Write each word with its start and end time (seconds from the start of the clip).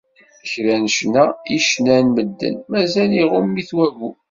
Kra 0.51 0.75
n 0.81 0.85
ccna 0.95 1.25
i 1.55 1.57
ccnan 1.65 2.07
medden, 2.15 2.55
mazal 2.69 3.11
iɣumm-it 3.23 3.69
wagu. 3.77 4.11